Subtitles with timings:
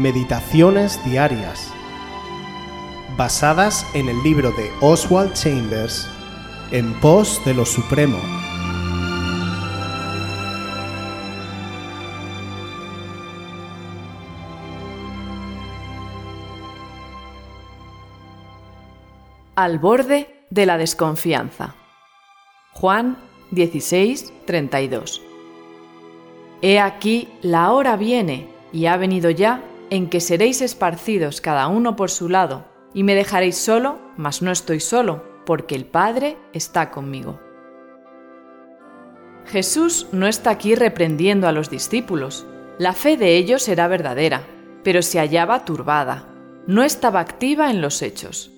[0.00, 1.70] Meditaciones Diarias,
[3.18, 6.08] basadas en el libro de Oswald Chambers,
[6.70, 8.16] En pos de lo Supremo.
[19.54, 21.74] Al borde de la desconfianza.
[22.72, 23.18] Juan
[23.50, 25.20] 16, 32.
[26.62, 31.96] He aquí, la hora viene, y ha venido ya, en que seréis esparcidos cada uno
[31.96, 36.90] por su lado, y me dejaréis solo, mas no estoy solo, porque el Padre está
[36.90, 37.40] conmigo.
[39.46, 42.46] Jesús no está aquí reprendiendo a los discípulos.
[42.78, 44.46] La fe de ellos era verdadera,
[44.84, 46.28] pero se hallaba turbada,
[46.66, 48.52] no estaba activa en los hechos.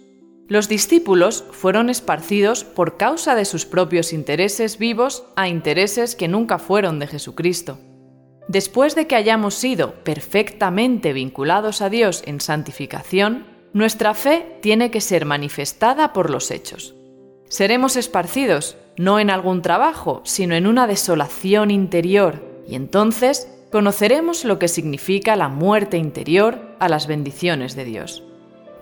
[0.49, 6.59] Los discípulos fueron esparcidos por causa de sus propios intereses vivos a intereses que nunca
[6.59, 7.79] fueron de Jesucristo.
[8.49, 15.01] Después de que hayamos sido perfectamente vinculados a Dios en santificación, nuestra fe tiene que
[15.01, 16.95] ser manifestada por los hechos.
[17.49, 24.59] Seremos esparcidos, no en algún trabajo, sino en una desolación interior, y entonces conoceremos lo
[24.59, 28.23] que significa la muerte interior a las bendiciones de Dios.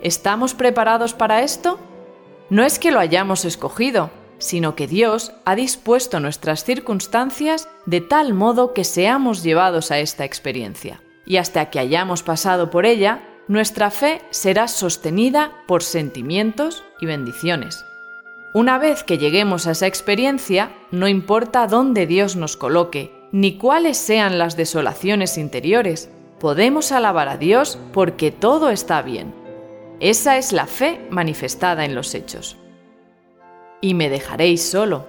[0.02, 1.78] ¿Estamos preparados para esto?
[2.48, 4.10] No es que lo hayamos escogido,
[4.40, 10.24] sino que Dios ha dispuesto nuestras circunstancias de tal modo que seamos llevados a esta
[10.24, 11.00] experiencia.
[11.24, 17.84] Y hasta que hayamos pasado por ella, nuestra fe será sostenida por sentimientos y bendiciones.
[18.52, 23.96] Una vez que lleguemos a esa experiencia, no importa dónde Dios nos coloque, ni cuáles
[23.96, 29.40] sean las desolaciones interiores, podemos alabar a Dios porque todo está bien
[30.00, 32.56] esa es la fe manifestada en los hechos.
[33.80, 35.06] Y me dejaréis solo.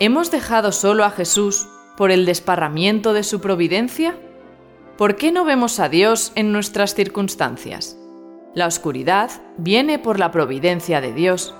[0.00, 4.18] ¿Hemos dejado solo a Jesús por el desparramiento de su providencia?
[4.96, 7.96] ¿Por qué no vemos a Dios en nuestras circunstancias?
[8.54, 11.54] La oscuridad viene por la providencia de Dios.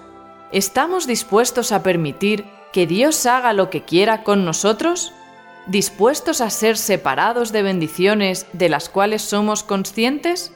[0.52, 5.12] ¿Estamos dispuestos a permitir que Dios haga lo que quiera con nosotros?
[5.66, 10.52] ¿Dispuestos a ser separados de bendiciones de las cuales somos conscientes?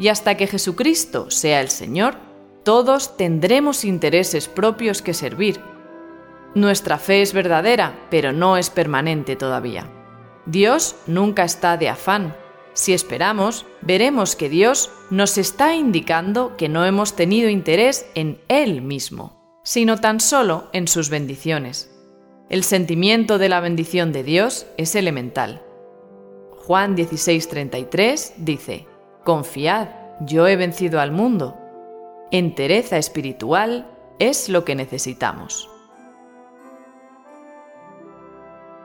[0.00, 2.16] y hasta que Jesucristo sea el Señor,
[2.62, 5.60] todos tendremos intereses propios que servir.
[6.54, 9.86] Nuestra fe es verdadera, pero no es permanente todavía.
[10.46, 12.36] Dios nunca está de afán.
[12.72, 18.82] Si esperamos, veremos que Dios nos está indicando que no hemos tenido interés en Él
[18.82, 21.90] mismo, sino tan solo en sus bendiciones.
[22.48, 25.62] El sentimiento de la bendición de Dios es elemental.
[26.66, 28.86] Juan 16:33 dice,
[29.24, 29.88] Confiad,
[30.20, 31.56] yo he vencido al mundo.
[32.30, 35.68] Entereza espiritual es lo que necesitamos.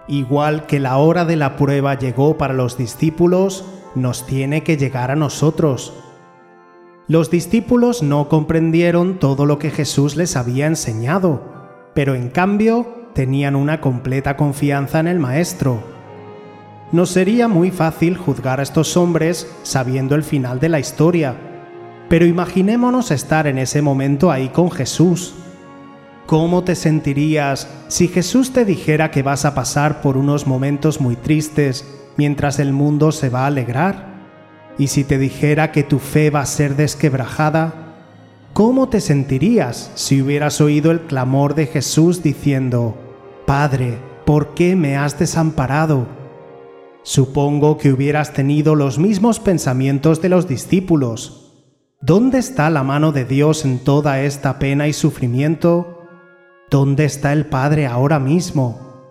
[0.08, 5.12] Igual que la hora de la prueba llegó para los discípulos, nos tiene que llegar
[5.12, 5.94] a nosotros.
[7.08, 11.42] Los discípulos no comprendieron todo lo que Jesús les había enseñado,
[11.94, 15.96] pero en cambio tenían una completa confianza en el Maestro
[16.92, 21.36] nos sería muy fácil juzgar a estos hombres sabiendo el final de la historia,
[22.10, 25.34] pero imaginémonos estar en ese momento ahí con Jesús.
[26.26, 31.16] ¿Cómo te sentirías si Jesús te dijera que vas a pasar por unos momentos muy
[31.16, 31.86] tristes
[32.18, 34.16] mientras el mundo se va a alegrar?
[34.78, 37.86] ¿Y si te dijera que tu fe va a ser desquebrajada?
[38.54, 42.98] ¿Cómo te sentirías si hubieras oído el clamor de Jesús diciendo,
[43.46, 46.08] Padre, ¿por qué me has desamparado?
[47.04, 51.45] Supongo que hubieras tenido los mismos pensamientos de los discípulos.
[52.06, 56.08] ¿Dónde está la mano de Dios en toda esta pena y sufrimiento?
[56.70, 59.02] ¿Dónde está el Padre ahora mismo?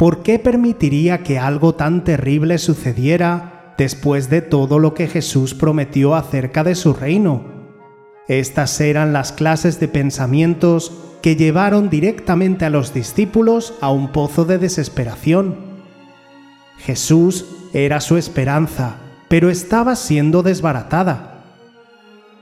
[0.00, 6.16] ¿Por qué permitiría que algo tan terrible sucediera después de todo lo que Jesús prometió
[6.16, 7.44] acerca de su reino?
[8.26, 14.44] Estas eran las clases de pensamientos que llevaron directamente a los discípulos a un pozo
[14.44, 15.54] de desesperación.
[16.78, 18.96] Jesús era su esperanza,
[19.28, 21.29] pero estaba siendo desbaratada.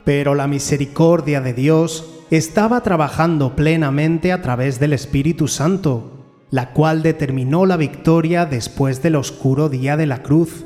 [0.08, 7.02] Pero la misericordia de Dios estaba trabajando plenamente a través del Espíritu Santo, la cual
[7.02, 10.64] determinó la victoria después del oscuro día de la cruz.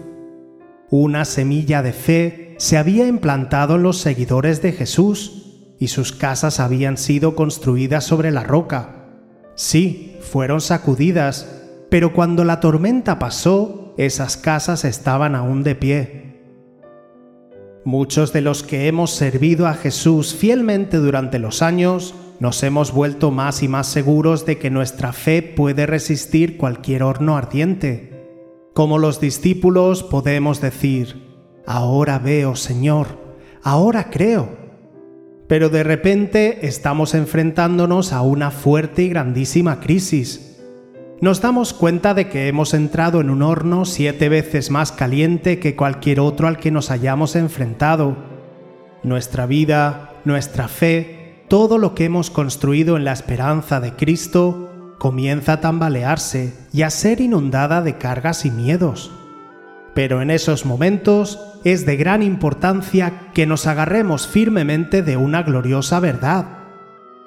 [0.90, 6.60] Una semilla de fe se había implantado en los seguidores de Jesús y sus casas
[6.60, 9.08] habían sido construidas sobre la roca.
[9.56, 16.21] Sí, fueron sacudidas, pero cuando la tormenta pasó, esas casas estaban aún de pie.
[17.84, 23.32] Muchos de los que hemos servido a Jesús fielmente durante los años, nos hemos vuelto
[23.32, 28.12] más y más seguros de que nuestra fe puede resistir cualquier horno ardiente.
[28.72, 31.26] Como los discípulos podemos decir,
[31.66, 33.18] ahora veo, Señor,
[33.62, 34.48] ahora creo.
[35.48, 40.51] Pero de repente estamos enfrentándonos a una fuerte y grandísima crisis
[41.22, 45.76] nos damos cuenta de que hemos entrado en un horno siete veces más caliente que
[45.76, 48.16] cualquier otro al que nos hayamos enfrentado.
[49.04, 55.52] Nuestra vida, nuestra fe, todo lo que hemos construido en la esperanza de Cristo, comienza
[55.52, 59.12] a tambalearse y a ser inundada de cargas y miedos.
[59.94, 66.00] Pero en esos momentos es de gran importancia que nos agarremos firmemente de una gloriosa
[66.00, 66.46] verdad.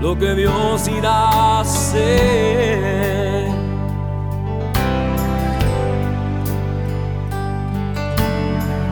[0.00, 3.46] lo que Dios irá a hacer.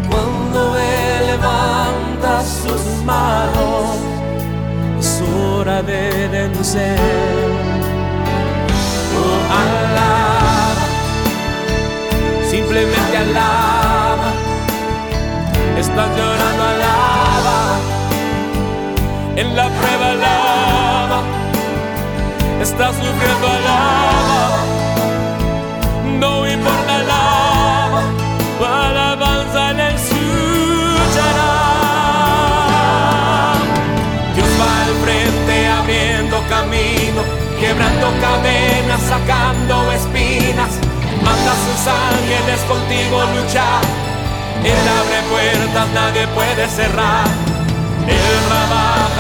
[0.09, 3.97] Cuando Él levanta sus manos,
[4.99, 6.99] es hora de vencer.
[9.17, 10.87] Oh, alaba,
[12.51, 14.33] simplemente alaba,
[15.79, 17.79] estás llorando, alaba,
[19.37, 19.94] en la alaba
[22.75, 24.59] está sufriendo alaba,
[26.19, 28.03] no importa alaba,
[28.67, 31.53] alabanza le escuchará.
[34.35, 37.23] Dios va al frente abriendo camino,
[37.61, 40.73] quebrando cadenas, sacando espinas,
[41.23, 43.83] manda sus ángeles contigo luchar.
[44.65, 47.29] Él abre puertas, nadie puede cerrar.
[48.09, 48.94] Él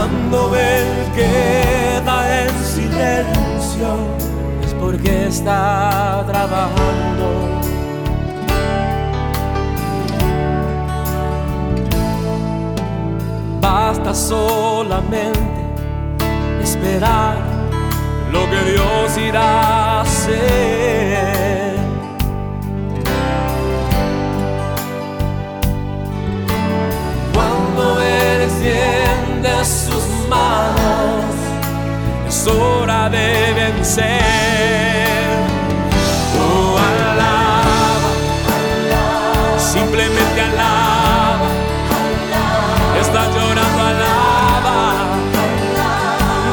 [0.00, 3.88] Cuando Él queda en silencio
[4.64, 7.60] es porque está trabajando.
[13.60, 15.60] Basta solamente
[16.62, 17.36] esperar
[18.32, 21.09] lo que Dios irá a hacer.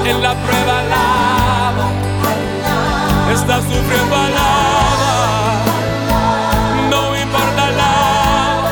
[0.10, 1.88] En la prueba, alaba.
[3.34, 5.12] Estás sufriendo, alaba.
[6.90, 8.72] No importa, alaba.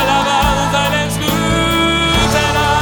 [0.00, 2.72] Alabanza le escuchará.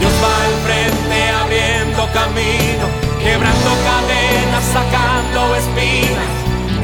[0.00, 2.84] Dios va al frente abriendo camino,
[3.24, 6.32] quebrando cadenas, sacando espinas.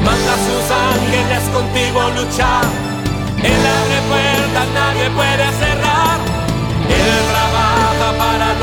[0.03, 2.65] Manda a sus ángeles contigo luchar.
[3.43, 5.66] Él abre puertas, nadie puede cerrar.